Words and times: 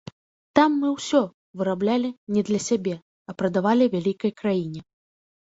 Там 0.59 0.77
мы 0.83 0.87
ўсё 0.93 1.21
выраблялі 1.61 2.09
не 2.37 2.41
для 2.49 2.59
сябе, 2.69 2.95
а 3.33 3.37
прадавалі 3.43 3.85
вялікай 3.99 4.31
краіне. 4.43 4.81